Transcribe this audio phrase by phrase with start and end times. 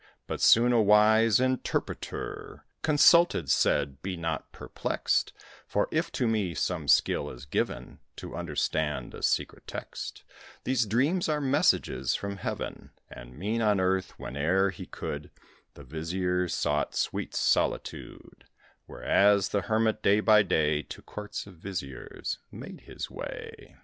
[0.25, 5.31] But soon a wise Interpreter, Consulted, said, "Be not perplexed,
[5.67, 10.23] For if to me some skill is given To understand a secret text,
[10.63, 15.29] These dreams are messages from heaven, And mean, On earth, whene'er he could,
[15.75, 18.45] The Vizier sought sweet solitude;
[18.87, 23.75] Whereas the Hermit, day by day, To courts of viziers made his way."